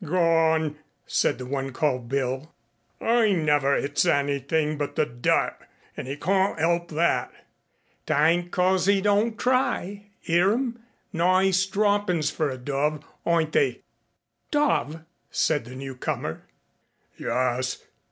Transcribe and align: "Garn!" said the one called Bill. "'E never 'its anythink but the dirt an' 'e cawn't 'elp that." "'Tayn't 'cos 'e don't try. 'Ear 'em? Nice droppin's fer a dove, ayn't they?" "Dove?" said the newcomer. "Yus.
"Garn!" 0.03 0.77
said 1.05 1.37
the 1.37 1.45
one 1.45 1.71
called 1.71 2.09
Bill. 2.09 2.51
"'E 2.99 3.35
never 3.35 3.75
'its 3.75 4.03
anythink 4.03 4.79
but 4.79 4.95
the 4.95 5.05
dirt 5.05 5.55
an' 5.95 6.07
'e 6.07 6.15
cawn't 6.17 6.59
'elp 6.59 6.87
that." 6.87 7.31
"'Tayn't 8.07 8.49
'cos 8.49 8.89
'e 8.89 8.99
don't 8.99 9.37
try. 9.37 10.07
'Ear 10.25 10.53
'em? 10.53 10.79
Nice 11.13 11.67
droppin's 11.67 12.31
fer 12.31 12.49
a 12.49 12.57
dove, 12.57 13.05
ayn't 13.27 13.51
they?" 13.51 13.83
"Dove?" 14.49 15.01
said 15.29 15.65
the 15.65 15.75
newcomer. 15.75 16.47
"Yus. 17.17 17.85